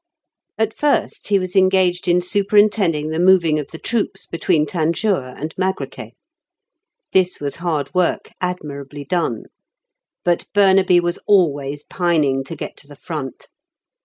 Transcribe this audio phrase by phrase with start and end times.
[0.57, 5.53] At first he was engaged in superintending the moving of the troops between Tanjour and
[5.59, 6.13] Magrakeh.
[7.13, 9.43] This was hard work admirably done.
[10.25, 13.47] But Burnaby was always pining to get to the front.